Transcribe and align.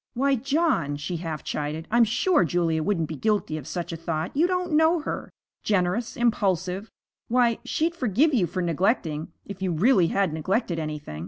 'Why, 0.15 0.33
John,' 0.33 0.97
she 0.97 1.17
half 1.17 1.43
chided, 1.43 1.87
'I'm 1.91 2.05
sure 2.05 2.43
Julia 2.43 2.81
wouldn't 2.81 3.07
be 3.07 3.15
guilty 3.15 3.55
of 3.55 3.67
such 3.67 3.93
a 3.93 3.95
thought. 3.95 4.35
You 4.35 4.47
don't 4.47 4.71
know 4.71 5.01
her 5.01 5.31
generous 5.61 6.17
impulsive. 6.17 6.89
Why, 7.27 7.59
she'd 7.65 7.93
forgive 7.93 8.33
you 8.33 8.47
for 8.47 8.63
neglecting, 8.63 9.31
if 9.45 9.61
you 9.61 9.71
really 9.71 10.07
had 10.07 10.33
neglected 10.33 10.79
anything. 10.79 11.19